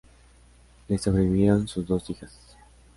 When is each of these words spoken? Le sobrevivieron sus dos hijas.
Le 0.89 0.97
sobrevivieron 0.97 1.67
sus 1.67 1.85
dos 1.85 2.09
hijas. 2.09 2.35